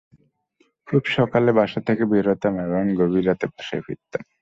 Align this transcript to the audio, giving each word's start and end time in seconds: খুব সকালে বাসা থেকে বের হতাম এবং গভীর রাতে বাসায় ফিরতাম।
খুব 0.87 1.03
সকালে 1.17 1.51
বাসা 1.53 1.79
থেকে 1.87 2.03
বের 2.11 2.25
হতাম 2.31 2.53
এবং 2.65 2.83
গভীর 2.99 3.23
রাতে 3.27 3.45
বাসায় 3.53 3.83
ফিরতাম। 3.85 4.23